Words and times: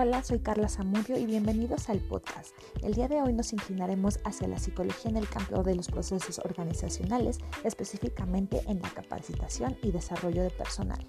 Hola, 0.00 0.22
soy 0.22 0.38
Carla 0.38 0.68
Zamudio 0.68 1.18
y 1.18 1.26
bienvenidos 1.26 1.88
al 1.88 1.98
podcast. 1.98 2.54
El 2.84 2.94
día 2.94 3.08
de 3.08 3.20
hoy 3.20 3.32
nos 3.32 3.52
inclinaremos 3.52 4.20
hacia 4.22 4.46
la 4.46 4.60
psicología 4.60 5.10
en 5.10 5.16
el 5.16 5.28
campo 5.28 5.64
de 5.64 5.74
los 5.74 5.88
procesos 5.88 6.38
organizacionales, 6.38 7.40
específicamente 7.64 8.62
en 8.68 8.80
la 8.80 8.90
capacitación 8.90 9.76
y 9.82 9.90
desarrollo 9.90 10.44
de 10.44 10.50
personal. 10.50 11.04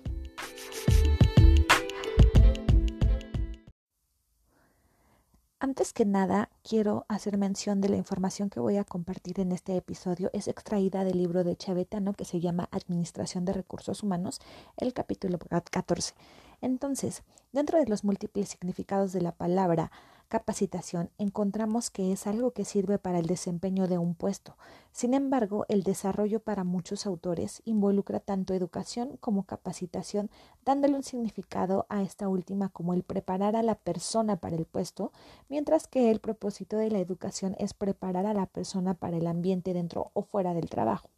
Antes 5.60 5.94
que 5.94 6.06
nada, 6.06 6.50
quiero 6.68 7.06
hacer 7.10 7.38
mención 7.38 7.82
de 7.82 7.90
la 7.90 7.98
información 7.98 8.50
que 8.50 8.60
voy 8.60 8.78
a 8.78 8.86
compartir 8.86 9.40
en 9.40 9.52
este 9.52 9.78
episodio. 9.78 10.32
Es 10.34 10.48
extraída 10.48 11.04
del 11.04 11.20
libro 11.20 11.44
de 11.44 11.56
Chavetano 11.56 12.14
que 12.14 12.26
se 12.26 12.40
llama 12.40 12.68
Administración 12.71 13.46
de 13.46 13.54
Recursos 13.54 14.02
Humanos, 14.02 14.40
el 14.78 14.94
capítulo 14.94 15.38
14. 15.38 16.15
Entonces, 16.62 17.24
dentro 17.52 17.80
de 17.80 17.86
los 17.86 18.04
múltiples 18.04 18.50
significados 18.50 19.14
de 19.14 19.21
la 19.21 19.32
palabra 19.32 19.92
capacitación, 20.30 21.10
encontramos 21.18 21.90
que 21.90 22.12
es 22.12 22.28
algo 22.28 22.52
que 22.52 22.64
sirve 22.64 23.00
para 23.00 23.18
el 23.18 23.26
desempeño 23.26 23.88
de 23.88 23.98
un 23.98 24.14
puesto. 24.14 24.56
Sin 24.92 25.16
embargo, 25.16 25.66
el 25.70 25.82
desarrollo 25.82 26.40
para 26.40 26.64
muchos 26.64 27.07
autores 27.07 27.64
involucra 27.66 28.20
tanto 28.20 28.54
educación 28.54 29.18
como 29.20 29.43
capacitación, 29.43 30.30
dándole 30.64 30.96
un 30.96 31.04
significado 31.04 31.88
a 31.90 32.04
esta 32.04 32.30
última 32.30 32.70
como 32.70 32.94
el 32.94 33.02
preparar 33.02 33.56
a 33.56 33.64
la 33.64 33.73
persona 33.73 34.36
para 34.36 34.56
el 34.56 34.66
puesto, 34.66 35.12
mientras 35.50 35.88
que 35.88 36.12
el 36.12 36.20
propósito 36.20 36.78
de 36.78 36.92
la 36.92 37.00
educación 37.00 37.56
es 37.58 37.73
preparar 37.73 38.28
a 38.28 38.36
la 38.36 38.45
persona 38.45 38.94
para 38.94 39.18
el 39.18 39.26
ambiente 39.26 39.73
dentro 39.73 40.12
o 40.14 40.22
fuera 40.22 40.54
del 40.54 40.70
trabajo. 40.70 41.09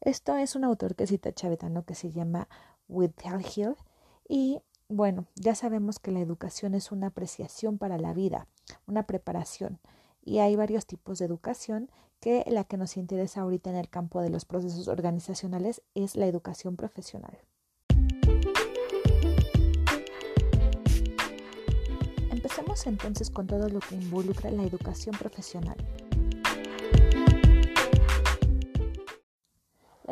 Esto 0.00 0.36
es 0.36 0.56
un 0.56 0.64
autor 0.64 0.96
que 0.96 1.06
cita 1.06 1.32
Chavetano 1.32 1.84
que 1.84 1.94
se 1.94 2.10
llama 2.10 2.48
Hill 2.88 3.76
y 4.28 4.60
bueno, 4.88 5.26
ya 5.34 5.54
sabemos 5.54 5.98
que 5.98 6.10
la 6.10 6.20
educación 6.20 6.74
es 6.74 6.92
una 6.92 7.08
apreciación 7.08 7.78
para 7.78 7.98
la 7.98 8.12
vida, 8.12 8.48
una 8.86 9.04
preparación. 9.06 9.78
Y 10.22 10.38
hay 10.38 10.56
varios 10.56 10.86
tipos 10.86 11.18
de 11.18 11.26
educación 11.26 11.90
que 12.20 12.44
la 12.48 12.64
que 12.64 12.76
nos 12.76 12.96
interesa 12.96 13.42
ahorita 13.42 13.70
en 13.70 13.76
el 13.76 13.88
campo 13.88 14.20
de 14.20 14.30
los 14.30 14.44
procesos 14.44 14.88
organizacionales 14.88 15.82
es 15.94 16.16
la 16.16 16.26
educación 16.26 16.76
profesional. 16.76 17.38
Empecemos 22.30 22.86
entonces 22.86 23.30
con 23.30 23.46
todo 23.46 23.68
lo 23.68 23.80
que 23.80 23.94
involucra 23.94 24.50
la 24.50 24.64
educación 24.64 25.16
profesional. 25.18 25.76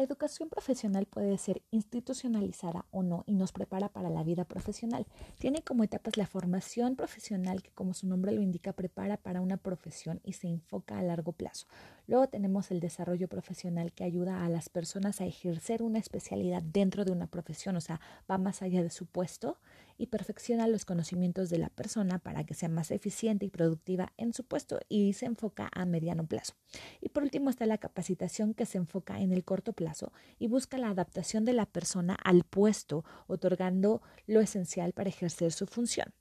La 0.02 0.06
educación 0.06 0.48
profesional 0.48 1.06
puede 1.06 1.38
ser 1.38 1.62
institucionalizada 1.70 2.86
o 2.90 3.04
no 3.04 3.22
y 3.24 3.34
nos 3.34 3.52
prepara 3.52 3.88
para 3.88 4.10
la 4.10 4.24
vida 4.24 4.44
profesional. 4.44 5.06
Tiene 5.38 5.62
como 5.62 5.84
etapas 5.84 6.16
la 6.16 6.26
formación 6.26 6.96
profesional 6.96 7.62
que 7.62 7.70
como 7.70 7.94
su 7.94 8.08
nombre 8.08 8.32
lo 8.32 8.42
indica 8.42 8.72
prepara 8.72 9.16
para 9.16 9.40
una 9.40 9.58
profesión 9.58 10.20
y 10.24 10.32
se 10.32 10.48
enfoca 10.48 10.98
a 10.98 11.02
largo 11.02 11.30
plazo. 11.30 11.68
Luego 12.08 12.26
tenemos 12.26 12.72
el 12.72 12.80
desarrollo 12.80 13.28
profesional 13.28 13.92
que 13.92 14.02
ayuda 14.02 14.44
a 14.44 14.48
las 14.48 14.68
personas 14.68 15.20
a 15.20 15.24
ejercer 15.24 15.84
una 15.84 16.00
especialidad 16.00 16.64
dentro 16.64 17.04
de 17.04 17.12
una 17.12 17.28
profesión, 17.28 17.76
o 17.76 17.80
sea, 17.80 18.00
va 18.28 18.38
más 18.38 18.60
allá 18.60 18.82
de 18.82 18.90
su 18.90 19.06
puesto 19.06 19.58
y 20.02 20.08
perfecciona 20.08 20.66
los 20.66 20.84
conocimientos 20.84 21.48
de 21.48 21.58
la 21.58 21.68
persona 21.68 22.18
para 22.18 22.42
que 22.42 22.54
sea 22.54 22.68
más 22.68 22.90
eficiente 22.90 23.46
y 23.46 23.50
productiva 23.50 24.12
en 24.16 24.32
su 24.32 24.42
puesto 24.42 24.80
y 24.88 25.12
se 25.12 25.26
enfoca 25.26 25.70
a 25.72 25.84
mediano 25.84 26.26
plazo. 26.26 26.54
Y 27.00 27.10
por 27.10 27.22
último 27.22 27.50
está 27.50 27.66
la 27.66 27.78
capacitación 27.78 28.52
que 28.52 28.66
se 28.66 28.78
enfoca 28.78 29.20
en 29.20 29.30
el 29.30 29.44
corto 29.44 29.74
plazo 29.74 30.12
y 30.40 30.48
busca 30.48 30.76
la 30.76 30.88
adaptación 30.88 31.44
de 31.44 31.52
la 31.52 31.66
persona 31.66 32.16
al 32.24 32.42
puesto, 32.42 33.04
otorgando 33.28 34.02
lo 34.26 34.40
esencial 34.40 34.92
para 34.92 35.08
ejercer 35.08 35.52
su 35.52 35.68
función. 35.68 36.12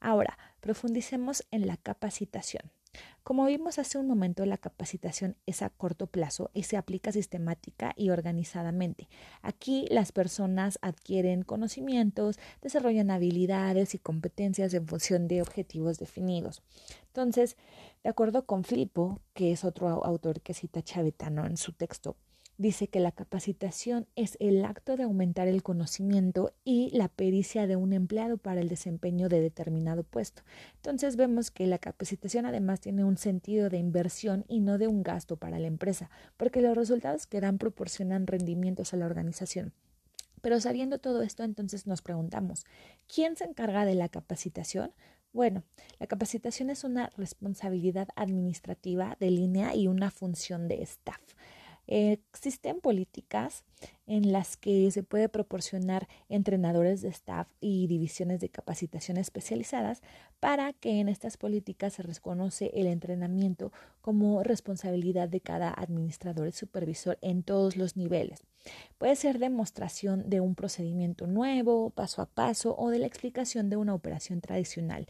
Ahora, 0.00 0.38
profundicemos 0.60 1.44
en 1.50 1.66
la 1.66 1.76
capacitación. 1.76 2.62
Como 3.22 3.44
vimos 3.44 3.78
hace 3.78 3.98
un 3.98 4.06
momento, 4.06 4.46
la 4.46 4.56
capacitación 4.56 5.36
es 5.44 5.60
a 5.60 5.68
corto 5.68 6.06
plazo 6.06 6.50
y 6.54 6.62
se 6.62 6.78
aplica 6.78 7.12
sistemática 7.12 7.92
y 7.94 8.08
organizadamente. 8.08 9.10
Aquí 9.42 9.86
las 9.90 10.12
personas 10.12 10.78
adquieren 10.80 11.42
conocimientos, 11.42 12.38
desarrollan 12.62 13.10
habilidades 13.10 13.94
y 13.94 13.98
competencias 13.98 14.72
en 14.72 14.86
función 14.86 15.28
de 15.28 15.42
objetivos 15.42 15.98
definidos. 15.98 16.62
Entonces, 17.08 17.58
de 18.02 18.08
acuerdo 18.08 18.46
con 18.46 18.64
Filippo, 18.64 19.20
que 19.34 19.52
es 19.52 19.62
otro 19.62 19.88
autor 20.06 20.40
que 20.40 20.54
cita 20.54 20.80
Chavetano 20.82 21.44
en 21.44 21.58
su 21.58 21.72
texto, 21.72 22.16
dice 22.58 22.88
que 22.88 22.98
la 22.98 23.12
capacitación 23.12 24.08
es 24.16 24.36
el 24.40 24.64
acto 24.64 24.96
de 24.96 25.04
aumentar 25.04 25.46
el 25.46 25.62
conocimiento 25.62 26.52
y 26.64 26.90
la 26.90 27.08
pericia 27.08 27.68
de 27.68 27.76
un 27.76 27.92
empleado 27.92 28.36
para 28.36 28.60
el 28.60 28.68
desempeño 28.68 29.28
de 29.28 29.40
determinado 29.40 30.02
puesto. 30.02 30.42
Entonces 30.74 31.16
vemos 31.16 31.52
que 31.52 31.68
la 31.68 31.78
capacitación 31.78 32.46
además 32.46 32.80
tiene 32.80 33.04
un 33.04 33.16
sentido 33.16 33.70
de 33.70 33.78
inversión 33.78 34.44
y 34.48 34.60
no 34.60 34.76
de 34.76 34.88
un 34.88 35.04
gasto 35.04 35.36
para 35.36 35.60
la 35.60 35.68
empresa, 35.68 36.10
porque 36.36 36.60
los 36.60 36.76
resultados 36.76 37.26
que 37.26 37.40
dan 37.40 37.58
proporcionan 37.58 38.26
rendimientos 38.26 38.92
a 38.92 38.96
la 38.96 39.06
organización. 39.06 39.72
Pero 40.40 40.60
sabiendo 40.60 40.98
todo 40.98 41.22
esto, 41.22 41.44
entonces 41.44 41.86
nos 41.86 42.02
preguntamos, 42.02 42.64
¿quién 43.12 43.36
se 43.36 43.44
encarga 43.44 43.84
de 43.84 43.94
la 43.94 44.08
capacitación? 44.08 44.92
Bueno, 45.32 45.62
la 46.00 46.06
capacitación 46.06 46.70
es 46.70 46.84
una 46.84 47.10
responsabilidad 47.16 48.08
administrativa 48.16 49.16
de 49.20 49.30
línea 49.30 49.76
y 49.76 49.86
una 49.86 50.10
función 50.10 50.66
de 50.66 50.82
staff 50.82 51.20
existen 51.88 52.80
políticas 52.80 53.64
en 54.06 54.32
las 54.32 54.56
que 54.56 54.90
se 54.90 55.02
puede 55.02 55.28
proporcionar 55.28 56.06
entrenadores 56.28 57.00
de 57.00 57.08
staff 57.08 57.48
y 57.60 57.86
divisiones 57.86 58.40
de 58.40 58.50
capacitación 58.50 59.16
especializadas 59.16 60.02
para 60.40 60.72
que 60.72 61.00
en 61.00 61.08
estas 61.08 61.36
políticas 61.36 61.94
se 61.94 62.02
reconoce 62.02 62.70
el 62.74 62.86
entrenamiento 62.86 63.72
como 64.00 64.42
responsabilidad 64.42 65.28
de 65.28 65.40
cada 65.40 65.70
administrador 65.70 66.48
y 66.48 66.52
supervisor 66.52 67.18
en 67.22 67.42
todos 67.42 67.76
los 67.76 67.96
niveles. 67.96 68.42
Puede 68.98 69.16
ser 69.16 69.38
demostración 69.38 70.28
de 70.28 70.40
un 70.40 70.54
procedimiento 70.54 71.26
nuevo, 71.26 71.90
paso 71.90 72.22
a 72.22 72.26
paso, 72.26 72.76
o 72.78 72.90
de 72.90 72.98
la 72.98 73.06
explicación 73.06 73.70
de 73.70 73.76
una 73.76 73.94
operación 73.94 74.40
tradicional 74.40 75.06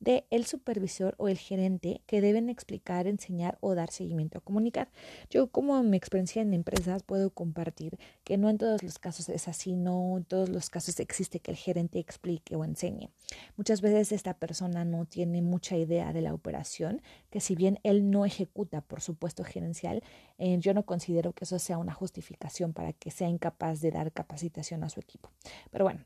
de 0.00 0.26
el 0.30 0.46
supervisor 0.46 1.14
o 1.18 1.28
el 1.28 1.38
gerente 1.38 2.00
que 2.06 2.20
deben 2.20 2.48
explicar, 2.48 3.06
enseñar 3.06 3.58
o 3.60 3.74
dar 3.74 3.90
seguimiento 3.90 4.38
a 4.38 4.40
comunicar. 4.40 4.90
Yo 5.28 5.48
como 5.48 5.82
mi 5.82 5.96
experiencia 5.96 6.42
en 6.42 6.54
empresas 6.54 7.02
puedo 7.02 7.30
compartir 7.30 7.98
que 8.24 8.38
no 8.38 8.48
en 8.48 8.58
todos 8.58 8.82
los 8.82 8.98
casos 8.98 9.28
es 9.28 9.46
así, 9.46 9.76
no 9.76 10.16
en 10.16 10.24
todos 10.24 10.48
los 10.48 10.70
casos 10.70 10.98
existe 11.00 11.40
que 11.40 11.50
el 11.50 11.56
gerente 11.56 11.98
explique 11.98 12.56
o 12.56 12.64
enseñe. 12.64 13.10
Muchas 13.56 13.82
veces 13.82 14.12
esta 14.12 14.34
persona 14.34 14.84
no 14.84 15.04
tiene 15.04 15.42
mucha 15.42 15.76
idea 15.76 16.12
de 16.12 16.22
la 16.22 16.34
operación, 16.34 17.02
que 17.28 17.40
si 17.40 17.54
bien 17.54 17.78
él 17.82 18.10
no 18.10 18.24
ejecuta 18.24 18.80
por 18.80 19.02
supuesto 19.02 19.44
gerencial, 19.44 20.02
eh, 20.38 20.56
yo 20.60 20.72
no 20.72 20.84
considero 20.84 21.32
que 21.32 21.44
eso 21.44 21.58
sea 21.58 21.78
una 21.78 21.92
justificación 21.92 22.72
para 22.72 22.94
que 22.94 23.10
sea 23.10 23.28
incapaz 23.28 23.80
de 23.80 23.90
dar 23.90 24.12
capacitación 24.12 24.82
a 24.82 24.88
su 24.88 25.00
equipo. 25.00 25.30
Pero 25.70 25.84
bueno, 25.84 26.04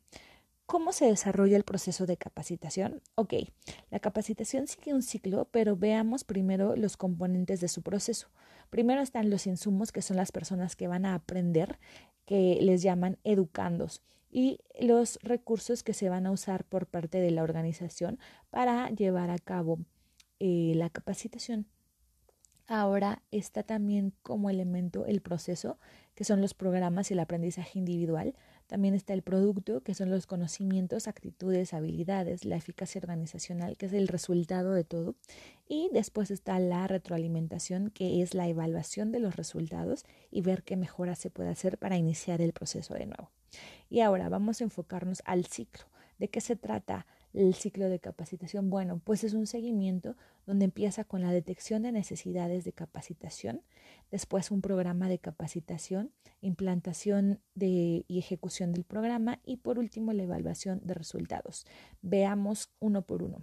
¿Cómo 0.67 0.93
se 0.93 1.07
desarrolla 1.07 1.57
el 1.57 1.65
proceso 1.65 2.07
de 2.07 2.17
capacitación? 2.17 3.03
Ok, 3.17 3.35
la 3.91 4.01
capacitación 4.01 4.67
sigue 4.67 4.95
un 4.95 5.03
ciclo, 5.03 5.47
pero 5.51 5.77
veamos 5.77 6.25
primero 6.25 6.75
los 6.75 6.97
componentes 6.97 7.61
de 7.61 7.69
su 7.69 7.83
proceso. 7.83 8.29
Primero 8.71 9.03
están 9.03 9.29
los 9.29 9.47
insumos, 9.47 9.93
que 9.93 10.01
son 10.01 10.17
las 10.17 10.33
personas 10.33 10.75
que 10.75 10.89
van 10.89 11.05
a 11.05 11.15
aprender, 11.15 11.79
que 12.25 12.59
les 12.63 12.83
llaman 12.83 13.19
educandos, 13.25 14.03
y 14.31 14.59
los 14.81 15.19
recursos 15.23 15.83
que 15.83 15.93
se 15.93 16.09
van 16.09 16.27
a 16.27 16.33
usar 16.33 16.65
por 16.65 16.87
parte 16.87 17.19
de 17.19 17.31
la 17.31 17.43
organización 17.43 18.19
para 18.51 18.91
llevar 18.91 19.31
a 19.31 19.39
cabo 19.39 19.79
eh, 20.41 20.73
la 20.75 20.91
capacitación. 20.91 21.67
Ahora 22.67 23.23
está 23.31 23.63
también 23.63 24.15
como 24.23 24.49
elemento 24.49 25.05
el 25.05 25.21
proceso, 25.21 25.79
que 26.15 26.25
son 26.25 26.41
los 26.41 26.55
programas 26.55 27.11
y 27.11 27.15
el 27.15 27.21
aprendizaje 27.21 27.79
individual. 27.79 28.35
También 28.67 28.95
está 28.95 29.13
el 29.13 29.23
producto, 29.23 29.83
que 29.83 29.95
son 29.95 30.11
los 30.11 30.27
conocimientos, 30.27 31.07
actitudes, 31.07 31.75
habilidades, 31.75 32.45
la 32.45 32.57
eficacia 32.57 32.99
organizacional, 32.99 33.77
que 33.77 33.87
es 33.87 33.93
el 33.93 34.09
resultado 34.09 34.73
de 34.73 34.85
todo. 34.85 35.15
Y 35.69 35.91
después 35.93 36.31
está 36.31 36.59
la 36.59 36.87
retroalimentación, 36.87 37.91
que 37.91 38.23
es 38.23 38.35
la 38.35 38.49
evaluación 38.49 39.13
de 39.13 39.21
los 39.21 39.37
resultados 39.37 40.05
y 40.31 40.41
ver 40.41 40.63
qué 40.63 40.77
mejoras 40.77 41.19
se 41.19 41.31
puede 41.31 41.51
hacer 41.51 41.79
para 41.79 41.97
iniciar 41.99 42.41
el 42.41 42.53
proceso 42.53 42.95
de 42.95 43.07
nuevo. 43.07 43.31
Y 43.91 44.01
ahora 44.01 44.29
vamos 44.29 44.61
a 44.61 44.65
enfocarnos 44.65 45.23
al 45.27 45.45
ciclo. 45.45 45.85
¿De 46.19 46.29
qué 46.29 46.41
se 46.41 46.57
trata 46.57 47.07
el 47.35 47.55
ciclo 47.55 47.89
de 47.89 47.99
capacitación? 47.99 48.71
Bueno, 48.71 49.01
pues 49.05 49.25
es 49.25 49.35
un 49.35 49.47
seguimiento 49.47 50.17
donde 50.47 50.65
empieza 50.65 51.05
con 51.05 51.21
la 51.21 51.33
detección 51.33 51.83
de 51.83 51.93
necesidades 51.93 52.65
de 52.65 52.73
capacitación, 52.73 53.63
después 54.11 54.51
un 54.51 54.63
programa 54.63 55.09
de 55.09 55.19
capacitación, 55.19 56.13
implantación 56.41 57.41
de, 57.55 58.05
y 58.09 58.19
ejecución 58.19 58.73
del 58.73 58.85
programa 58.85 59.41
y 59.45 59.59
por 59.59 59.79
último 59.79 60.13
la 60.13 60.23
evaluación 60.23 60.81
de 60.85 60.95
resultados. 60.95 61.67
Veamos 62.03 62.71
uno 62.81 63.03
por 63.03 63.23
uno. 63.23 63.43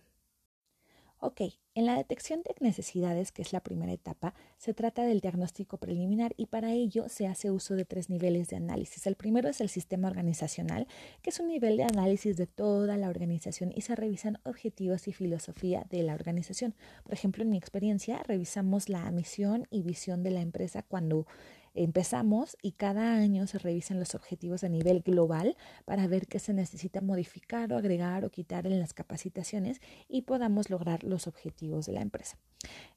Ok, 1.24 1.42
en 1.76 1.86
la 1.86 1.98
detección 1.98 2.42
de 2.42 2.56
necesidades, 2.62 3.32
que 3.32 3.44
es 3.44 3.54
la 3.54 3.60
primera 3.60 3.92
etapa, 3.92 4.34
se 4.58 4.74
trata 4.74 5.04
del 5.04 5.20
diagnóstico 5.20 5.78
preliminar 5.78 6.34
y 6.36 6.48
para 6.48 6.74
ello 6.74 7.10
se 7.10 7.28
hace 7.28 7.52
uso 7.52 7.76
de 7.76 7.86
tres 7.86 8.10
niveles 8.10 8.48
de 8.48 8.56
análisis. 8.56 9.06
El 9.06 9.16
primero 9.16 9.48
es 9.48 9.62
el 9.62 9.70
sistema 9.70 10.08
organizacional, 10.08 10.88
que 11.22 11.30
es 11.30 11.40
un 11.40 11.50
nivel 11.50 11.78
de 11.78 11.84
análisis 11.84 12.38
de 12.38 12.48
toda 12.48 12.98
la 12.98 13.08
organización 13.08 13.72
y 13.76 13.82
se 13.82 13.96
revisan 13.96 14.40
objetivos 14.46 15.08
y 15.08 15.14
filosofía 15.14 15.86
de 15.92 16.02
la 16.02 16.16
organización. 16.16 16.74
Por 17.04 17.14
ejemplo, 17.14 17.44
en 17.44 17.52
mi 17.52 17.58
experiencia, 17.58 18.24
revisamos 18.24 18.90
la 18.90 19.12
misión 19.12 19.68
y 19.70 19.84
visión 19.84 20.24
de 20.24 20.32
la 20.32 20.42
empresa 20.42 20.82
cuando 20.82 21.28
empezamos 21.74 22.58
y 22.62 22.74
cada 22.74 23.16
año 23.16 23.48
se 23.48 23.60
revisan 23.60 24.00
los 24.00 24.16
objetivos 24.16 24.64
a 24.64 24.70
nivel 24.70 25.02
global 25.02 25.56
para 25.86 26.08
ver 26.08 26.28
qué 26.28 26.40
se 26.40 26.54
necesita 26.54 27.02
modificar 27.02 27.72
o 27.72 27.78
agregar 27.78 28.26
o 28.26 28.30
quitar 28.30 28.68
en 28.68 28.80
las 28.80 28.94
capacitaciones 28.94 29.82
y 30.08 30.24
podamos 30.24 30.70
lograr 30.70 31.04
los 31.04 31.28
objetivos 31.28 31.86
de 31.86 31.94
la 31.94 32.02
empresa. 32.02 32.38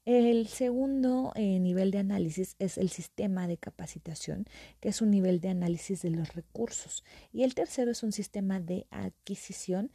El 0.05 0.47
segundo 0.47 1.31
eh, 1.35 1.59
nivel 1.59 1.89
de 1.89 1.97
análisis 1.97 2.55
es 2.59 2.77
el 2.77 2.89
sistema 2.89 3.47
de 3.47 3.57
capacitación, 3.57 4.45
que 4.79 4.89
es 4.89 5.01
un 5.01 5.09
nivel 5.09 5.39
de 5.39 5.49
análisis 5.49 6.03
de 6.03 6.11
los 6.11 6.35
recursos. 6.35 7.03
Y 7.33 7.43
el 7.43 7.55
tercero 7.55 7.91
es 7.91 8.03
un 8.03 8.11
sistema 8.11 8.59
de 8.59 8.85
adquisición 8.91 9.91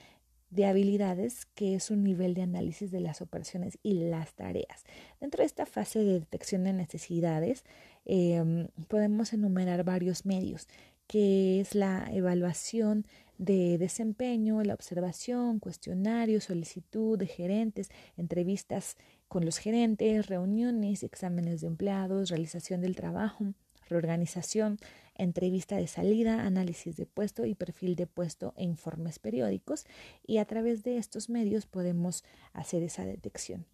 de 0.50 0.66
habilidades, 0.66 1.46
que 1.54 1.74
es 1.74 1.90
un 1.90 2.02
nivel 2.02 2.34
de 2.34 2.42
análisis 2.42 2.90
de 2.90 3.00
las 3.00 3.22
operaciones 3.22 3.78
y 3.82 3.94
las 3.94 4.34
tareas. 4.34 4.84
Dentro 5.20 5.42
de 5.42 5.46
esta 5.46 5.64
fase 5.64 6.00
de 6.00 6.20
detección 6.20 6.64
de 6.64 6.72
necesidades, 6.72 7.64
Em, 8.04 8.68
podemos 8.88 9.32
enumerar 9.32 9.84
varios 9.84 10.24
medios, 10.24 10.68
que 11.06 11.60
es 11.60 11.74
la 11.74 12.08
evaluación 12.12 13.06
de 13.38 13.78
desempeño, 13.78 14.62
la 14.62 14.74
observación, 14.74 15.60
cuestionario, 15.60 16.40
solicitud 16.40 17.18
de 17.18 17.26
gerentes, 17.26 17.88
entrevistas 18.16 18.96
con 19.28 19.44
los 19.44 19.58
gerentes, 19.58 20.26
reuniones, 20.26 21.02
exámenes 21.02 21.60
de 21.60 21.68
empleados, 21.68 22.30
realización 22.30 22.80
del 22.80 22.96
trabajo, 22.96 23.54
reorganización, 23.88 24.78
entrevista 25.22 25.76
de 25.76 25.86
salida, 25.86 26.44
análisis 26.44 26.96
de 26.96 27.06
puesto 27.06 27.44
y 27.46 27.54
perfil 27.54 27.96
de 27.96 28.06
puesto 28.06 28.54
e 28.56 28.64
informes 28.64 29.18
periódicos 29.18 29.84
y 30.26 30.38
a 30.38 30.44
través 30.44 30.82
de 30.82 30.96
estos 30.96 31.28
medios 31.28 31.66
podemos 31.66 32.24
hacer 32.52 32.82
esa 32.82 33.04
detección. 33.04 33.66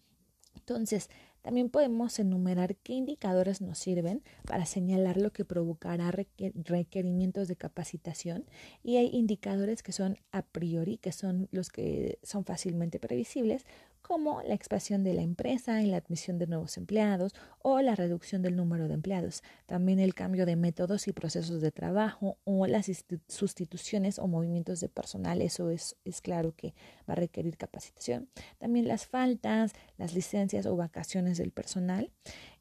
Entonces, 0.54 1.10
también 1.42 1.70
podemos 1.70 2.18
enumerar 2.18 2.74
qué 2.74 2.94
indicadores 2.94 3.60
nos 3.60 3.78
sirven 3.78 4.24
para 4.46 4.66
señalar 4.66 5.16
lo 5.16 5.32
que 5.32 5.44
provocará 5.44 6.10
requerimientos 6.10 7.46
de 7.46 7.54
capacitación 7.54 8.46
y 8.82 8.96
hay 8.96 9.10
indicadores 9.12 9.84
que 9.84 9.92
son 9.92 10.18
a 10.32 10.42
priori, 10.42 10.96
que 10.98 11.12
son 11.12 11.48
los 11.52 11.68
que 11.68 12.18
son 12.24 12.44
fácilmente 12.44 12.98
previsibles, 12.98 13.64
como 14.06 14.40
la 14.42 14.54
expansión 14.54 15.02
de 15.02 15.14
la 15.14 15.22
empresa 15.22 15.80
en 15.80 15.90
la 15.90 15.96
admisión 15.96 16.38
de 16.38 16.46
nuevos 16.46 16.76
empleados 16.76 17.34
o 17.60 17.80
la 17.80 17.96
reducción 17.96 18.40
del 18.40 18.54
número 18.54 18.86
de 18.86 18.94
empleados, 18.94 19.42
también 19.66 19.98
el 19.98 20.14
cambio 20.14 20.46
de 20.46 20.54
métodos 20.54 21.08
y 21.08 21.12
procesos 21.12 21.60
de 21.60 21.72
trabajo 21.72 22.38
o 22.44 22.68
las 22.68 22.88
sustituciones 23.26 24.20
o 24.20 24.28
movimientos 24.28 24.78
de 24.78 24.88
personal, 24.88 25.42
eso 25.42 25.70
es, 25.70 25.96
es 26.04 26.20
claro 26.20 26.54
que 26.54 26.72
va 27.08 27.14
a 27.14 27.16
requerir 27.16 27.56
capacitación, 27.56 28.28
también 28.58 28.86
las 28.86 29.06
faltas, 29.06 29.72
las 29.98 30.14
licencias 30.14 30.66
o 30.66 30.76
vacaciones 30.76 31.38
del 31.38 31.50
personal, 31.50 32.12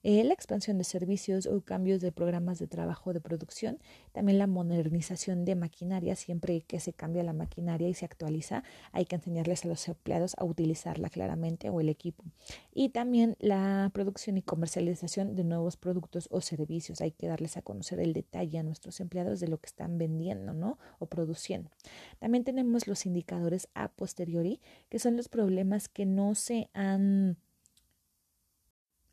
eh, 0.08 0.24
la 0.24 0.36
expansión 0.36 0.78
de 0.78 0.84
servicios 0.84 1.48
o 1.48 1.62
cambios 1.62 2.00
de 2.00 2.12
programas 2.12 2.60
de 2.60 2.68
trabajo 2.68 3.12
de 3.12 3.20
producción, 3.20 3.80
también 4.12 4.38
la 4.38 4.46
modernización 4.46 5.46
de 5.46 5.56
maquinaria, 5.56 6.16
siempre 6.16 6.62
que 6.62 6.80
se 6.80 6.94
cambia 6.94 7.24
la 7.24 7.34
maquinaria 7.34 7.90
y 7.90 7.96
se 7.96 8.06
actualiza, 8.06 8.64
hay 8.92 9.06
que 9.06 9.16
enseñarles 9.16 9.66
a 9.66 9.68
los 9.68 9.88
empleados 9.88 10.36
a 10.38 10.44
utilizarla 10.44 11.10
claramente 11.10 11.72
o 11.72 11.82
el 11.82 11.90
equipo. 11.90 12.24
Y 12.72 12.90
también 12.90 13.36
la 13.40 13.90
producción 13.96 14.38
y 14.38 14.44
comercialización 14.44 15.36
de 15.36 15.44
nuevos 15.44 15.76
productos 15.76 16.28
o 16.30 16.40
servicios, 16.40 17.02
hay 17.02 17.10
que 17.10 17.26
darles 17.26 17.58
a 17.58 17.64
conocer 17.64 18.00
el 18.00 18.14
detalle 18.14 18.60
a 18.60 18.64
nuestros 18.64 19.00
empleados 19.00 19.40
de 19.40 19.48
lo 19.48 19.58
que 19.58 19.66
están 19.66 19.98
vendiendo, 19.98 20.54
¿no? 20.54 20.78
O 21.00 21.08
produciendo. 21.08 21.72
También 22.20 22.44
tenemos 22.44 22.86
los 22.86 23.08
indicadores 23.08 23.70
a 23.74 23.88
posteriori, 23.88 24.62
que 24.88 25.00
son 25.00 25.18
los 25.18 25.30
problemas 25.30 25.90
que 25.90 26.06
no 26.06 26.36
se 26.36 26.70
han 26.74 27.38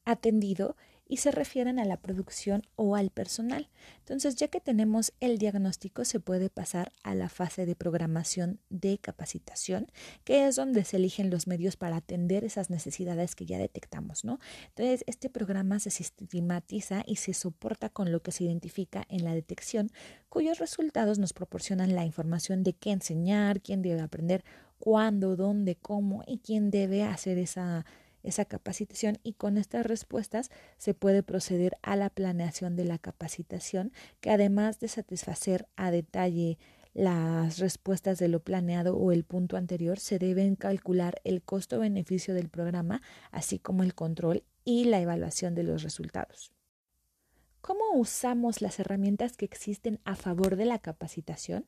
atendido 0.04 0.76
y 1.12 1.18
se 1.18 1.30
refieren 1.30 1.78
a 1.78 1.84
la 1.84 1.98
producción 1.98 2.62
o 2.74 2.96
al 2.96 3.10
personal. 3.10 3.68
Entonces, 3.98 4.34
ya 4.36 4.48
que 4.48 4.60
tenemos 4.60 5.12
el 5.20 5.36
diagnóstico, 5.36 6.06
se 6.06 6.20
puede 6.20 6.48
pasar 6.48 6.90
a 7.02 7.14
la 7.14 7.28
fase 7.28 7.66
de 7.66 7.76
programación 7.76 8.60
de 8.70 8.96
capacitación, 8.96 9.92
que 10.24 10.46
es 10.46 10.56
donde 10.56 10.84
se 10.84 10.96
eligen 10.96 11.28
los 11.28 11.46
medios 11.46 11.76
para 11.76 11.96
atender 11.96 12.44
esas 12.44 12.70
necesidades 12.70 13.34
que 13.34 13.44
ya 13.44 13.58
detectamos, 13.58 14.24
¿no? 14.24 14.38
Entonces, 14.68 15.04
este 15.06 15.28
programa 15.28 15.80
se 15.80 15.90
sistematiza 15.90 17.02
y 17.06 17.16
se 17.16 17.34
soporta 17.34 17.90
con 17.90 18.10
lo 18.10 18.22
que 18.22 18.32
se 18.32 18.44
identifica 18.44 19.04
en 19.10 19.24
la 19.24 19.34
detección, 19.34 19.90
cuyos 20.30 20.60
resultados 20.60 21.18
nos 21.18 21.34
proporcionan 21.34 21.94
la 21.94 22.06
información 22.06 22.62
de 22.62 22.72
qué 22.72 22.90
enseñar, 22.90 23.60
quién 23.60 23.82
debe 23.82 24.00
aprender, 24.00 24.44
cuándo, 24.78 25.36
dónde, 25.36 25.76
cómo 25.76 26.24
y 26.26 26.38
quién 26.38 26.70
debe 26.70 27.02
hacer 27.04 27.36
esa 27.36 27.84
esa 28.22 28.44
capacitación 28.44 29.18
y 29.22 29.34
con 29.34 29.58
estas 29.58 29.86
respuestas 29.86 30.50
se 30.78 30.94
puede 30.94 31.22
proceder 31.22 31.76
a 31.82 31.96
la 31.96 32.10
planeación 32.10 32.76
de 32.76 32.84
la 32.84 32.98
capacitación 32.98 33.92
que 34.20 34.30
además 34.30 34.80
de 34.80 34.88
satisfacer 34.88 35.68
a 35.76 35.90
detalle 35.90 36.58
las 36.94 37.58
respuestas 37.58 38.18
de 38.18 38.28
lo 38.28 38.40
planeado 38.40 38.96
o 38.96 39.12
el 39.12 39.24
punto 39.24 39.56
anterior, 39.56 39.98
se 39.98 40.18
deben 40.18 40.56
calcular 40.56 41.20
el 41.24 41.42
costo-beneficio 41.42 42.34
del 42.34 42.50
programa, 42.50 43.00
así 43.30 43.58
como 43.58 43.82
el 43.82 43.94
control 43.94 44.44
y 44.64 44.84
la 44.84 45.00
evaluación 45.00 45.54
de 45.54 45.62
los 45.62 45.82
resultados. 45.82 46.52
¿Cómo 47.62 47.92
usamos 47.94 48.60
las 48.60 48.78
herramientas 48.78 49.36
que 49.36 49.44
existen 49.44 50.00
a 50.04 50.16
favor 50.16 50.56
de 50.56 50.64
la 50.64 50.80
capacitación? 50.80 51.66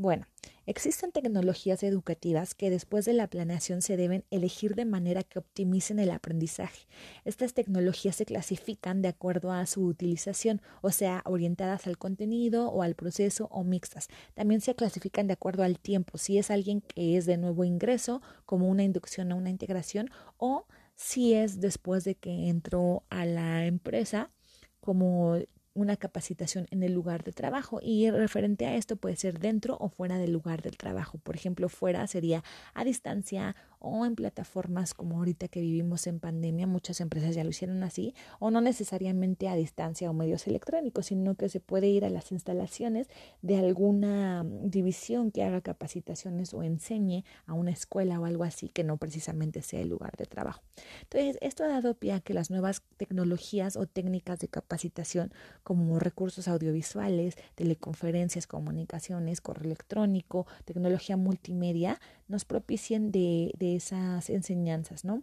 Bueno, 0.00 0.28
existen 0.64 1.10
tecnologías 1.10 1.82
educativas 1.82 2.54
que 2.54 2.70
después 2.70 3.04
de 3.04 3.14
la 3.14 3.26
planeación 3.26 3.82
se 3.82 3.96
deben 3.96 4.24
elegir 4.30 4.76
de 4.76 4.84
manera 4.84 5.24
que 5.24 5.40
optimicen 5.40 5.98
el 5.98 6.12
aprendizaje. 6.12 6.86
Estas 7.24 7.52
tecnologías 7.52 8.14
se 8.14 8.24
clasifican 8.24 9.02
de 9.02 9.08
acuerdo 9.08 9.50
a 9.50 9.66
su 9.66 9.84
utilización, 9.84 10.62
o 10.82 10.92
sea, 10.92 11.22
orientadas 11.24 11.88
al 11.88 11.98
contenido 11.98 12.68
o 12.68 12.82
al 12.82 12.94
proceso 12.94 13.48
o 13.50 13.64
mixtas. 13.64 14.06
También 14.34 14.60
se 14.60 14.76
clasifican 14.76 15.26
de 15.26 15.32
acuerdo 15.32 15.64
al 15.64 15.80
tiempo, 15.80 16.16
si 16.16 16.38
es 16.38 16.52
alguien 16.52 16.80
que 16.80 17.16
es 17.16 17.26
de 17.26 17.36
nuevo 17.36 17.64
ingreso, 17.64 18.22
como 18.46 18.68
una 18.68 18.84
inducción 18.84 19.32
o 19.32 19.36
una 19.36 19.50
integración, 19.50 20.10
o 20.36 20.64
si 20.94 21.34
es 21.34 21.60
después 21.60 22.04
de 22.04 22.14
que 22.14 22.48
entró 22.48 23.02
a 23.10 23.26
la 23.26 23.66
empresa 23.66 24.30
como 24.78 25.38
una 25.78 25.96
capacitación 25.96 26.66
en 26.70 26.82
el 26.82 26.92
lugar 26.92 27.22
de 27.22 27.32
trabajo 27.32 27.78
y 27.80 28.10
referente 28.10 28.66
a 28.66 28.74
esto 28.74 28.96
puede 28.96 29.14
ser 29.14 29.38
dentro 29.38 29.76
o 29.78 29.88
fuera 29.88 30.18
del 30.18 30.32
lugar 30.32 30.60
del 30.60 30.76
trabajo. 30.76 31.18
Por 31.18 31.36
ejemplo, 31.36 31.68
fuera 31.68 32.06
sería 32.08 32.42
a 32.74 32.84
distancia 32.84 33.54
o 33.80 34.04
en 34.06 34.14
plataformas 34.14 34.94
como 34.94 35.18
ahorita 35.18 35.48
que 35.48 35.60
vivimos 35.60 36.06
en 36.06 36.20
pandemia, 36.20 36.66
muchas 36.66 37.00
empresas 37.00 37.34
ya 37.34 37.44
lo 37.44 37.50
hicieron 37.50 37.82
así, 37.82 38.14
o 38.38 38.50
no 38.50 38.60
necesariamente 38.60 39.48
a 39.48 39.54
distancia 39.54 40.10
o 40.10 40.12
medios 40.12 40.46
electrónicos, 40.46 41.06
sino 41.06 41.34
que 41.34 41.48
se 41.48 41.60
puede 41.60 41.88
ir 41.88 42.04
a 42.04 42.10
las 42.10 42.32
instalaciones 42.32 43.08
de 43.42 43.58
alguna 43.58 44.44
división 44.44 45.30
que 45.30 45.44
haga 45.44 45.60
capacitaciones 45.60 46.54
o 46.54 46.62
enseñe 46.62 47.24
a 47.46 47.54
una 47.54 47.70
escuela 47.70 48.20
o 48.20 48.24
algo 48.24 48.44
así 48.44 48.68
que 48.68 48.84
no 48.84 48.96
precisamente 48.96 49.62
sea 49.62 49.80
el 49.80 49.88
lugar 49.88 50.16
de 50.16 50.26
trabajo. 50.26 50.62
Entonces, 51.02 51.38
esto 51.40 51.64
ha 51.64 51.68
dado 51.68 51.94
pie 51.94 52.12
a 52.12 52.20
que 52.20 52.34
las 52.34 52.50
nuevas 52.50 52.82
tecnologías 52.96 53.76
o 53.76 53.86
técnicas 53.86 54.38
de 54.40 54.48
capacitación 54.48 55.32
como 55.62 55.98
recursos 55.98 56.48
audiovisuales, 56.48 57.36
teleconferencias, 57.54 58.46
comunicaciones, 58.46 59.40
correo 59.40 59.66
electrónico, 59.66 60.46
tecnología 60.64 61.16
multimedia, 61.16 62.00
nos 62.28 62.44
propicien 62.44 63.10
de, 63.10 63.52
de 63.58 63.67
esas 63.76 64.30
enseñanzas, 64.30 65.04
¿no? 65.04 65.22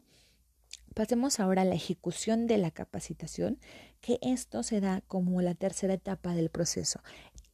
Pasemos 0.93 1.39
ahora 1.39 1.63
a 1.63 1.65
la 1.65 1.75
ejecución 1.75 2.47
de 2.47 2.57
la 2.57 2.71
capacitación, 2.71 3.59
que 4.01 4.17
esto 4.21 4.63
se 4.63 4.79
da 4.79 5.01
como 5.01 5.41
la 5.41 5.55
tercera 5.55 5.93
etapa 5.93 6.33
del 6.35 6.49
proceso 6.49 7.01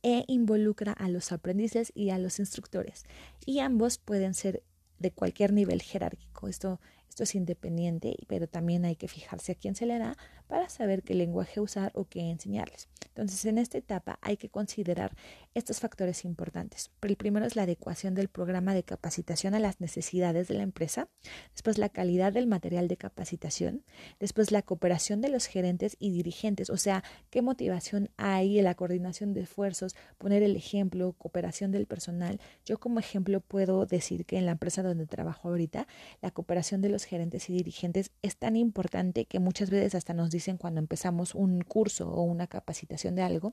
e 0.04 0.26
involucra 0.28 0.94
a 0.94 1.10
los 1.10 1.32
aprendices 1.32 1.92
y 1.96 2.10
a 2.10 2.18
los 2.18 2.40
instructores. 2.40 3.04
Y 3.46 3.60
ambos 3.60 3.98
pueden 3.98 4.34
ser 4.34 4.64
de 5.00 5.12
cualquier 5.12 5.54
nivel 5.54 5.82
jerárquico. 5.82 6.48
Esto, 6.48 6.80
esto 7.12 7.24
es 7.24 7.36
independiente, 7.36 8.16
pero 8.28 8.48
también 8.48 8.86
hay 8.86 8.96
que 8.96 9.10
fijarse 9.10 9.52
a 9.52 9.56
quién 9.56 9.76
se 9.76 9.86
le 9.86 10.00
da 10.00 10.18
para 10.48 10.70
saber 10.70 11.04
qué 11.04 11.14
lenguaje 11.14 11.60
usar 11.60 11.92
o 11.94 12.06
qué 12.06 12.22
enseñarles. 12.30 12.88
Entonces, 13.10 13.44
en 13.44 13.58
esta 13.58 13.78
etapa 13.78 14.18
hay 14.22 14.38
que 14.38 14.48
considerar 14.48 15.14
estos 15.54 15.82
factores 15.82 16.24
importantes. 16.24 16.90
El 17.02 17.18
primero 17.18 17.46
es 17.46 17.58
la 17.58 17.64
adecuación 17.64 18.16
del 18.16 18.30
programa 18.30 18.74
de 18.74 18.84
capacitación 18.84 19.54
a 19.54 19.60
las 19.60 19.82
necesidades 19.82 20.48
de 20.48 20.54
la 20.54 20.64
empresa, 20.64 21.10
después 21.52 21.78
la 21.78 21.90
calidad 21.90 22.32
del 22.32 22.48
material 22.48 22.88
de 22.88 22.96
capacitación, 22.96 23.84
después 24.22 24.52
la 24.52 24.62
cooperación 24.62 25.20
de 25.20 25.28
los 25.28 25.48
gerentes 25.48 25.98
y 26.00 26.12
dirigentes, 26.12 26.70
o 26.70 26.78
sea, 26.78 27.04
qué 27.30 27.42
motivación 27.42 28.10
hay 28.16 28.62
la 28.62 28.76
coordinación 28.76 29.34
de 29.34 29.42
esfuerzos, 29.42 29.98
poner 30.18 30.44
el 30.44 30.56
ejemplo, 30.56 31.12
cooperación 31.18 31.74
del 31.74 31.88
personal. 31.88 32.40
Yo 32.66 32.80
como 32.80 33.00
ejemplo 33.00 33.42
puedo 33.42 33.86
decir 33.86 34.26
que 34.26 34.38
en 34.38 34.46
la 34.46 34.54
empresa 34.54 34.82
donde 34.82 35.06
trabajo 35.06 35.50
ahorita, 35.50 35.86
la 36.22 36.32
cooperación 36.32 36.82
de 36.82 36.88
los 36.88 37.01
gerentes 37.06 37.50
y 37.50 37.54
dirigentes 37.54 38.12
es 38.22 38.38
tan 38.38 38.56
importante 38.56 39.26
que 39.26 39.40
muchas 39.40 39.70
veces 39.70 39.96
hasta 39.96 40.14
nos 40.14 40.30
dicen 40.30 40.58
cuando 40.58 40.80
empezamos 40.80 41.36
un 41.36 41.62
curso 41.62 42.10
o 42.10 42.24
una 42.24 42.48
capacitación 42.48 43.16
de 43.16 43.24
algo, 43.24 43.52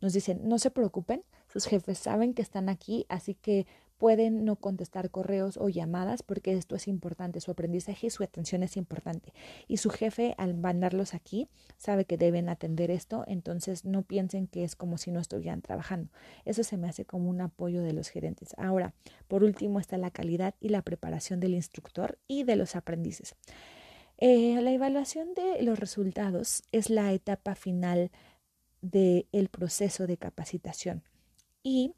nos 0.00 0.12
dicen, 0.12 0.40
no 0.44 0.58
se 0.58 0.70
preocupen, 0.70 1.24
sus 1.52 1.66
jefes 1.66 1.98
saben 1.98 2.34
que 2.34 2.42
están 2.42 2.68
aquí, 2.68 3.06
así 3.08 3.34
que 3.34 3.66
pueden 4.00 4.46
no 4.46 4.56
contestar 4.56 5.10
correos 5.10 5.58
o 5.58 5.68
llamadas 5.68 6.22
porque 6.22 6.54
esto 6.54 6.74
es 6.74 6.88
importante, 6.88 7.38
su 7.42 7.50
aprendizaje 7.50 8.06
y 8.06 8.10
su 8.10 8.24
atención 8.24 8.62
es 8.62 8.78
importante. 8.78 9.34
Y 9.68 9.76
su 9.76 9.90
jefe 9.90 10.34
al 10.38 10.54
mandarlos 10.54 11.12
aquí 11.12 11.48
sabe 11.76 12.06
que 12.06 12.16
deben 12.16 12.48
atender 12.48 12.90
esto, 12.90 13.24
entonces 13.26 13.84
no 13.84 14.00
piensen 14.00 14.46
que 14.46 14.64
es 14.64 14.74
como 14.74 14.96
si 14.96 15.10
no 15.10 15.20
estuvieran 15.20 15.60
trabajando. 15.60 16.10
Eso 16.46 16.64
se 16.64 16.78
me 16.78 16.88
hace 16.88 17.04
como 17.04 17.28
un 17.28 17.42
apoyo 17.42 17.82
de 17.82 17.92
los 17.92 18.08
gerentes. 18.08 18.54
Ahora, 18.56 18.94
por 19.28 19.44
último 19.44 19.78
está 19.78 19.98
la 19.98 20.10
calidad 20.10 20.54
y 20.60 20.70
la 20.70 20.80
preparación 20.80 21.38
del 21.38 21.52
instructor 21.52 22.18
y 22.26 22.44
de 22.44 22.56
los 22.56 22.76
aprendices. 22.76 23.36
Eh, 24.16 24.58
la 24.62 24.72
evaluación 24.72 25.34
de 25.34 25.62
los 25.62 25.78
resultados 25.78 26.62
es 26.72 26.88
la 26.88 27.12
etapa 27.12 27.54
final 27.54 28.10
del 28.80 29.50
proceso 29.50 30.06
de 30.06 30.16
capacitación 30.16 31.02
y 31.62 31.92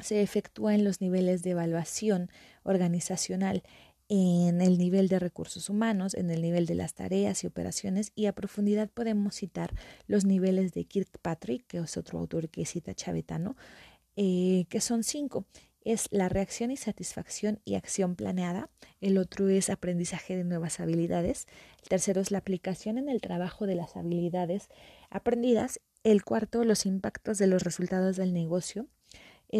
se 0.00 0.22
efectúa 0.22 0.74
en 0.74 0.84
los 0.84 1.00
niveles 1.00 1.42
de 1.42 1.50
evaluación 1.50 2.30
organizacional, 2.62 3.62
en 4.08 4.60
el 4.60 4.76
nivel 4.76 5.08
de 5.08 5.18
recursos 5.18 5.70
humanos, 5.70 6.14
en 6.14 6.30
el 6.30 6.42
nivel 6.42 6.66
de 6.66 6.74
las 6.74 6.94
tareas 6.94 7.42
y 7.42 7.46
operaciones 7.46 8.12
y 8.14 8.26
a 8.26 8.34
profundidad 8.34 8.90
podemos 8.90 9.36
citar 9.36 9.74
los 10.06 10.24
niveles 10.24 10.72
de 10.72 10.84
Kirkpatrick, 10.84 11.66
que 11.66 11.78
es 11.78 11.96
otro 11.96 12.18
autor 12.18 12.50
que 12.50 12.66
cita 12.66 12.94
Chavetano, 12.94 13.56
eh, 14.16 14.66
que 14.68 14.80
son 14.80 15.04
cinco. 15.04 15.46
Es 15.80 16.08
la 16.10 16.28
reacción 16.28 16.70
y 16.70 16.76
satisfacción 16.76 17.60
y 17.64 17.74
acción 17.74 18.14
planeada. 18.14 18.70
El 19.00 19.18
otro 19.18 19.48
es 19.48 19.68
aprendizaje 19.68 20.36
de 20.36 20.44
nuevas 20.44 20.80
habilidades. 20.80 21.46
El 21.82 21.88
tercero 21.88 22.22
es 22.22 22.30
la 22.30 22.38
aplicación 22.38 22.96
en 22.96 23.10
el 23.10 23.20
trabajo 23.20 23.66
de 23.66 23.74
las 23.74 23.96
habilidades 23.96 24.68
aprendidas. 25.10 25.80
El 26.02 26.24
cuarto, 26.24 26.64
los 26.64 26.86
impactos 26.86 27.36
de 27.38 27.48
los 27.48 27.64
resultados 27.64 28.16
del 28.16 28.32
negocio 28.32 28.88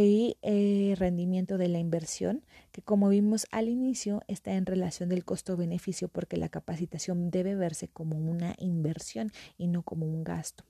y 0.03 0.39
eh, 0.43 0.97
rendimiento 0.99 1.57
de 1.57 1.69
la 1.69 1.79
inversión, 1.79 2.43
que 2.73 2.83
como 2.83 3.11
vimos 3.11 3.47
al 3.53 3.69
inicio 3.69 4.23
está 4.27 4.55
en 4.55 4.67
relación 4.67 5.09
del 5.09 5.25
costo-beneficio 5.25 6.09
porque 6.09 6.37
la 6.37 6.49
capacitación 6.49 7.31
debe 7.31 7.55
verse 7.55 7.87
como 7.87 8.17
una 8.17 8.57
inversión 8.59 9.31
y 9.57 9.69
no 9.69 9.83
como 9.83 10.07
un 10.07 10.25
gasto. 10.25 10.65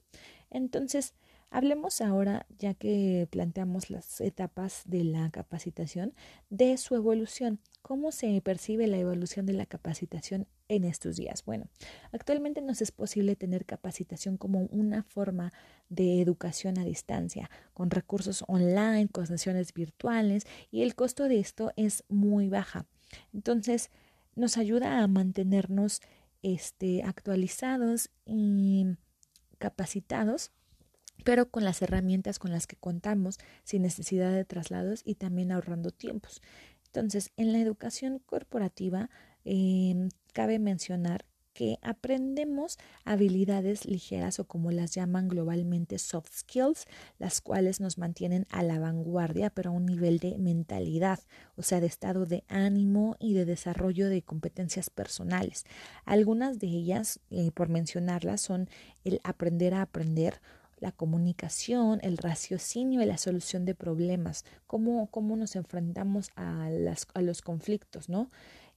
Entonces, 0.51 1.15
Hablemos 1.49 2.01
ahora, 2.01 2.45
ya 2.57 2.73
que 2.73 3.27
planteamos 3.31 3.89
las 3.89 4.19
etapas 4.19 4.81
de 4.85 5.03
la 5.03 5.29
capacitación, 5.29 6.13
de 6.49 6.77
su 6.77 6.95
evolución. 6.95 7.59
¿Cómo 7.81 8.11
se 8.11 8.41
percibe 8.41 8.87
la 8.87 8.97
evolución 8.97 9.45
de 9.45 9.53
la 9.53 9.65
capacitación 9.65 10.47
en 10.67 10.83
estos 10.83 11.15
días? 11.15 11.45
Bueno, 11.45 11.67
actualmente 12.11 12.61
nos 12.61 12.81
es 12.81 12.91
posible 12.91 13.35
tener 13.35 13.65
capacitación 13.65 14.37
como 14.37 14.67
una 14.71 15.03
forma 15.03 15.53
de 15.87 16.21
educación 16.21 16.77
a 16.77 16.83
distancia, 16.83 17.49
con 17.73 17.89
recursos 17.89 18.43
online, 18.47 19.07
con 19.07 19.27
sesiones 19.27 19.73
virtuales, 19.73 20.45
y 20.71 20.81
el 20.81 20.95
costo 20.95 21.29
de 21.29 21.39
esto 21.39 21.71
es 21.77 22.03
muy 22.09 22.49
baja. 22.49 22.85
Entonces, 23.33 23.91
nos 24.35 24.57
ayuda 24.57 25.01
a 25.01 25.07
mantenernos 25.07 26.01
este, 26.41 27.03
actualizados 27.03 28.09
y 28.25 28.85
capacitados 29.57 30.51
pero 31.25 31.49
con 31.49 31.65
las 31.65 31.81
herramientas 31.81 32.39
con 32.39 32.51
las 32.51 32.67
que 32.67 32.77
contamos, 32.77 33.39
sin 33.63 33.81
necesidad 33.81 34.31
de 34.31 34.45
traslados 34.45 35.01
y 35.03 35.15
también 35.15 35.51
ahorrando 35.51 35.89
tiempos. 35.89 36.41
Entonces, 36.85 37.31
en 37.35 37.51
la 37.51 37.59
educación 37.59 38.19
corporativa 38.19 39.09
em, 39.43 40.09
cabe 40.33 40.59
mencionar 40.59 41.25
que 41.55 41.79
aprendemos 41.81 42.77
habilidades 43.05 43.85
ligeras 43.85 44.39
o 44.39 44.45
como 44.45 44.71
las 44.71 44.93
llaman 44.93 45.29
globalmente 45.29 45.97
soft 45.97 46.29
skills, 46.31 46.85
las 47.17 47.41
cuales 47.41 47.79
nos 47.79 47.97
mantienen 47.97 48.45
a 48.51 48.61
la 48.61 48.77
vanguardia, 48.77 49.49
pero 49.49 49.71
a 49.71 49.73
un 49.73 49.85
nivel 49.85 50.19
de 50.19 50.37
mentalidad, 50.37 51.19
o 51.55 51.63
sea, 51.63 51.79
de 51.79 51.87
estado 51.87 52.25
de 52.25 52.43
ánimo 52.49 53.15
y 53.19 53.33
de 53.33 53.45
desarrollo 53.45 54.09
de 54.09 54.21
competencias 54.21 54.89
personales. 54.89 55.63
Algunas 56.03 56.59
de 56.59 56.67
ellas, 56.67 57.19
eh, 57.31 57.51
por 57.51 57.69
mencionarlas, 57.69 58.41
son 58.41 58.69
el 59.05 59.21
aprender 59.23 59.73
a 59.73 59.81
aprender, 59.81 60.41
la 60.79 60.91
comunicación, 60.91 61.99
el 62.03 62.17
raciocinio 62.17 63.01
y 63.01 63.05
la 63.05 63.17
solución 63.17 63.65
de 63.65 63.75
problemas, 63.75 64.45
cómo, 64.67 65.07
cómo 65.07 65.35
nos 65.35 65.55
enfrentamos 65.55 66.31
a, 66.35 66.69
los 67.21 67.41
conflictos, 67.41 68.09
¿no? 68.09 68.29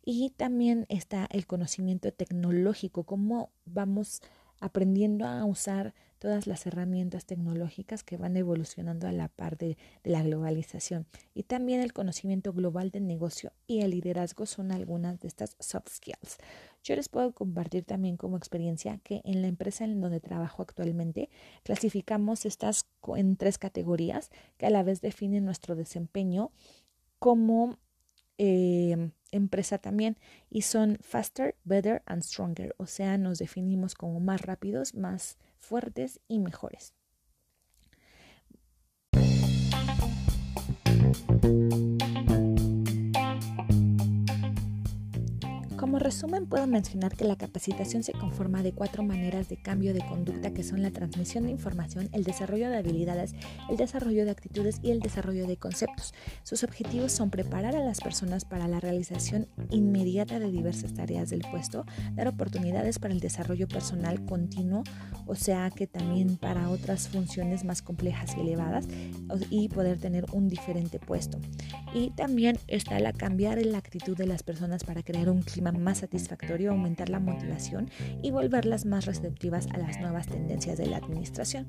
Y 0.04 0.30
también 0.30 0.86
está 0.88 1.26
el 1.30 1.46
conocimiento 1.46 2.12
tecnológico, 2.12 3.04
cómo 3.04 3.50
vamos 3.66 4.22
aprendiendo 4.60 5.26
a 5.26 5.44
usar 5.44 5.94
todas 6.18 6.46
las 6.46 6.66
herramientas 6.66 7.26
tecnológicas 7.26 8.02
que 8.02 8.16
van 8.16 8.36
evolucionando 8.36 9.06
a 9.06 9.12
la 9.12 9.28
par 9.28 9.56
de, 9.56 9.76
la 10.02 10.22
globalización. 10.22 11.06
Y 11.34 11.44
también 11.44 11.80
el 11.80 11.92
conocimiento 11.92 12.52
global 12.52 12.90
del 12.90 13.06
negocio 13.06 13.52
y 13.66 13.80
el 13.80 13.92
liderazgo 13.92 14.46
son 14.46 14.72
algunas 14.72 15.20
de 15.20 15.28
estas 15.28 15.56
soft 15.60 15.90
skills. 15.90 16.38
Yo 16.82 16.96
les 16.96 17.08
puedo 17.08 17.32
compartir 17.32 17.84
también 17.84 18.16
como 18.16 18.36
experiencia 18.36 18.98
que 19.02 19.20
en 19.24 19.42
la 19.42 19.48
empresa 19.48 19.84
en 19.84 20.00
donde 20.00 20.20
trabajo 20.20 20.62
actualmente 20.62 21.28
clasificamos 21.62 22.46
estas 22.46 22.86
en 23.16 23.36
tres 23.36 23.58
categorías 23.58 24.30
que 24.56 24.66
a 24.66 24.70
la 24.70 24.82
vez 24.82 25.00
definen 25.00 25.44
nuestro 25.44 25.76
desempeño 25.76 26.50
como 27.18 27.76
eh, 28.38 29.10
empresa 29.32 29.78
también 29.78 30.16
y 30.48 30.62
son 30.62 30.98
faster, 31.00 31.56
better 31.64 32.02
and 32.06 32.22
stronger, 32.22 32.74
o 32.78 32.86
sea, 32.86 33.18
nos 33.18 33.38
definimos 33.38 33.94
como 33.94 34.20
más 34.20 34.42
rápidos, 34.42 34.94
más 34.94 35.36
fuertes 35.58 36.20
y 36.28 36.38
mejores. 36.38 36.94
Como 45.88 46.00
resumen, 46.00 46.44
puedo 46.44 46.66
mencionar 46.66 47.16
que 47.16 47.24
la 47.24 47.36
capacitación 47.36 48.02
se 48.02 48.12
conforma 48.12 48.62
de 48.62 48.72
cuatro 48.72 49.02
maneras 49.02 49.48
de 49.48 49.56
cambio 49.56 49.94
de 49.94 50.04
conducta 50.04 50.52
que 50.52 50.62
son 50.62 50.82
la 50.82 50.90
transmisión 50.90 51.44
de 51.44 51.50
información, 51.50 52.10
el 52.12 52.24
desarrollo 52.24 52.68
de 52.68 52.76
habilidades, 52.76 53.34
el 53.70 53.78
desarrollo 53.78 54.26
de 54.26 54.30
actitudes 54.30 54.80
y 54.82 54.90
el 54.90 55.00
desarrollo 55.00 55.46
de 55.46 55.56
conceptos. 55.56 56.12
Sus 56.42 56.62
objetivos 56.62 57.12
son 57.12 57.30
preparar 57.30 57.74
a 57.74 57.82
las 57.82 58.02
personas 58.02 58.44
para 58.44 58.68
la 58.68 58.80
realización 58.80 59.48
inmediata 59.70 60.38
de 60.38 60.50
diversas 60.50 60.92
tareas 60.92 61.30
del 61.30 61.40
puesto, 61.40 61.86
dar 62.12 62.28
oportunidades 62.28 62.98
para 62.98 63.14
el 63.14 63.20
desarrollo 63.20 63.66
personal 63.66 64.26
continuo, 64.26 64.84
o 65.24 65.36
sea 65.36 65.70
que 65.70 65.86
también 65.86 66.36
para 66.36 66.68
otras 66.68 67.08
funciones 67.08 67.64
más 67.64 67.80
complejas 67.80 68.36
y 68.36 68.40
elevadas 68.40 68.86
y 69.48 69.70
poder 69.70 69.98
tener 69.98 70.26
un 70.32 70.48
diferente 70.48 70.98
puesto. 70.98 71.38
Y 71.94 72.10
también 72.10 72.58
está 72.66 73.00
la 73.00 73.14
cambiar 73.14 73.64
la 73.64 73.78
actitud 73.78 74.18
de 74.18 74.26
las 74.26 74.42
personas 74.42 74.84
para 74.84 75.02
crear 75.02 75.30
un 75.30 75.40
clima 75.40 75.72
más 75.78 75.98
satisfactorio, 75.98 76.70
aumentar 76.70 77.08
la 77.08 77.20
motivación 77.20 77.90
y 78.22 78.30
volverlas 78.30 78.84
más 78.84 79.06
receptivas 79.06 79.66
a 79.72 79.78
las 79.78 79.98
nuevas 80.00 80.26
tendencias 80.26 80.78
de 80.78 80.86
la 80.86 80.98
administración. 80.98 81.66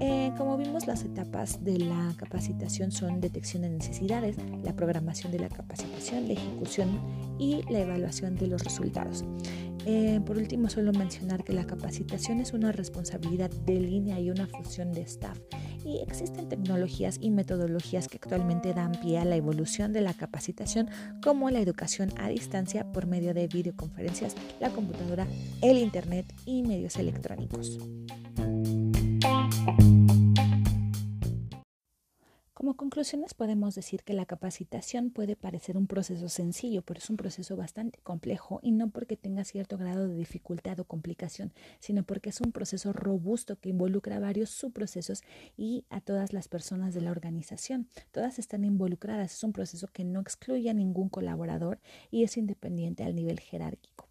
Eh, 0.00 0.32
como 0.36 0.56
vimos, 0.56 0.86
las 0.86 1.04
etapas 1.04 1.64
de 1.64 1.78
la 1.78 2.14
capacitación 2.16 2.92
son 2.92 3.20
detección 3.20 3.62
de 3.62 3.70
necesidades, 3.70 4.36
la 4.62 4.74
programación 4.74 5.32
de 5.32 5.40
la 5.40 5.48
capacitación, 5.48 6.28
la 6.28 6.34
ejecución 6.34 7.00
y 7.38 7.62
la 7.70 7.80
evaluación 7.80 8.36
de 8.36 8.46
los 8.46 8.64
resultados. 8.64 9.24
Eh, 9.86 10.20
por 10.26 10.36
último, 10.36 10.68
solo 10.68 10.92
mencionar 10.92 11.42
que 11.42 11.52
la 11.52 11.66
capacitación 11.66 12.40
es 12.40 12.52
una 12.52 12.70
responsabilidad 12.72 13.50
de 13.50 13.80
línea 13.80 14.20
y 14.20 14.30
una 14.30 14.46
función 14.46 14.92
de 14.92 15.02
staff 15.02 15.38
y 15.84 15.98
existen 15.98 16.48
tecnologías 16.48 17.16
y 17.20 17.30
metodologías 17.30 18.08
que 18.08 18.18
actualmente 18.18 18.74
dan 18.74 18.92
pie 18.92 19.18
a 19.18 19.24
la 19.24 19.36
evolución 19.36 19.92
de 19.92 20.00
la 20.00 20.14
capacitación 20.14 20.90
como 21.22 21.50
la 21.50 21.60
educación 21.60 22.12
a 22.18 22.28
distancia 22.28 22.92
por 22.92 23.06
medio 23.06 23.19
de 23.20 23.46
videoconferencias, 23.46 24.34
la 24.60 24.70
computadora, 24.70 25.26
el 25.62 25.78
Internet 25.78 26.32
y 26.46 26.62
medios 26.62 26.96
electrónicos. 26.96 27.78
Conclusiones 32.80 33.34
podemos 33.34 33.74
decir 33.74 34.02
que 34.04 34.14
la 34.14 34.24
capacitación 34.24 35.10
puede 35.10 35.36
parecer 35.36 35.76
un 35.76 35.86
proceso 35.86 36.30
sencillo, 36.30 36.80
pero 36.80 36.96
es 36.96 37.10
un 37.10 37.18
proceso 37.18 37.54
bastante 37.54 37.98
complejo 37.98 38.58
y 38.62 38.72
no 38.72 38.88
porque 38.88 39.18
tenga 39.18 39.44
cierto 39.44 39.76
grado 39.76 40.08
de 40.08 40.16
dificultad 40.16 40.80
o 40.80 40.84
complicación, 40.84 41.52
sino 41.78 42.04
porque 42.04 42.30
es 42.30 42.40
un 42.40 42.52
proceso 42.52 42.94
robusto 42.94 43.60
que 43.60 43.68
involucra 43.68 44.18
varios 44.18 44.48
subprocesos 44.48 45.20
y 45.58 45.84
a 45.90 46.00
todas 46.00 46.32
las 46.32 46.48
personas 46.48 46.94
de 46.94 47.02
la 47.02 47.10
organización. 47.10 47.86
Todas 48.12 48.38
están 48.38 48.64
involucradas, 48.64 49.34
es 49.34 49.44
un 49.44 49.52
proceso 49.52 49.88
que 49.92 50.04
no 50.04 50.20
excluye 50.20 50.70
a 50.70 50.72
ningún 50.72 51.10
colaborador 51.10 51.80
y 52.10 52.22
es 52.22 52.38
independiente 52.38 53.04
al 53.04 53.14
nivel 53.14 53.40
jerárquico. 53.40 54.09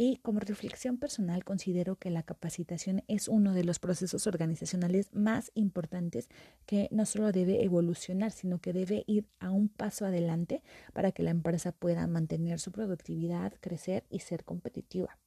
Y 0.00 0.18
como 0.18 0.38
reflexión 0.38 0.96
personal 0.96 1.42
considero 1.42 1.96
que 1.96 2.10
la 2.10 2.22
capacitación 2.22 3.02
es 3.08 3.26
uno 3.26 3.52
de 3.52 3.64
los 3.64 3.80
procesos 3.80 4.28
organizacionales 4.28 5.12
más 5.12 5.50
importantes 5.56 6.28
que 6.66 6.86
no 6.92 7.04
solo 7.04 7.32
debe 7.32 7.64
evolucionar, 7.64 8.30
sino 8.30 8.60
que 8.60 8.72
debe 8.72 9.02
ir 9.08 9.26
a 9.40 9.50
un 9.50 9.68
paso 9.68 10.06
adelante 10.06 10.62
para 10.92 11.10
que 11.10 11.24
la 11.24 11.30
empresa 11.30 11.72
pueda 11.72 12.06
mantener 12.06 12.60
su 12.60 12.70
productividad, 12.70 13.54
crecer 13.60 14.04
y 14.08 14.20
ser 14.20 14.44
competitiva. 14.44 15.18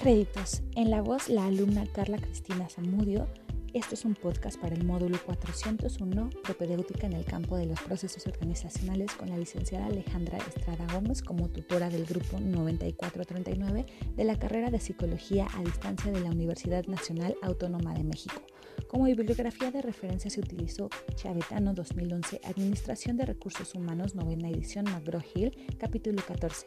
Créditos. 0.00 0.62
En 0.76 0.90
la 0.92 1.02
voz, 1.02 1.28
la 1.28 1.46
alumna 1.46 1.86
Carla 1.92 2.18
Cristina 2.18 2.68
Zamudio 2.68 3.26
este 3.72 3.94
es 3.94 4.04
un 4.04 4.14
podcast 4.14 4.60
para 4.60 4.74
el 4.74 4.84
módulo 4.84 5.18
401, 5.24 6.30
propedéutica 6.42 7.06
en 7.06 7.12
el 7.12 7.24
campo 7.24 7.56
de 7.56 7.66
los 7.66 7.80
procesos 7.80 8.26
organizacionales, 8.26 9.12
con 9.12 9.30
la 9.30 9.38
licenciada 9.38 9.86
Alejandra 9.86 10.38
Estrada 10.38 10.86
Gómez 10.92 11.22
como 11.22 11.48
tutora 11.48 11.88
del 11.88 12.04
grupo 12.04 12.40
9439 12.40 13.86
de 14.16 14.24
la 14.24 14.38
carrera 14.38 14.70
de 14.70 14.80
Psicología 14.80 15.46
a 15.54 15.62
Distancia 15.62 16.10
de 16.10 16.20
la 16.20 16.30
Universidad 16.30 16.86
Nacional 16.86 17.36
Autónoma 17.42 17.94
de 17.94 18.04
México. 18.04 18.42
Como 18.88 19.04
bibliografía 19.04 19.70
de 19.70 19.82
referencia 19.82 20.30
se 20.30 20.40
utilizó 20.40 20.88
Chavetano 21.14 21.72
2011, 21.74 22.40
Administración 22.44 23.16
de 23.16 23.26
Recursos 23.26 23.74
Humanos, 23.74 24.14
novena 24.14 24.48
edición, 24.48 24.86
McGraw-Hill, 24.86 25.76
capítulo 25.78 26.20
14. 26.26 26.66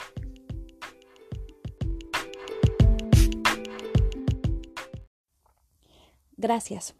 Gracias. 6.43 6.93